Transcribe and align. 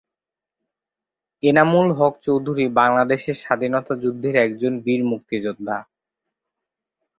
এনামুল 1.43 1.87
হক 1.97 2.13
চৌধুরী 2.23 2.65
বাংলাদেশের 2.79 3.35
স্বাধীনতা 3.35 3.93
যুদ্ধের 4.03 4.35
একজন 4.45 4.73
বীর 4.85 5.01
মুক্তিযোদ্ধা। 5.11 5.77